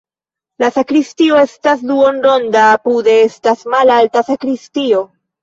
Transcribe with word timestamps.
La 0.61 0.69
sakristio 0.77 1.37
estas 1.47 1.83
duonronda, 1.89 2.65
apude 2.79 3.19
estas 3.27 3.63
malalta 3.77 4.27
sakristio. 4.33 5.07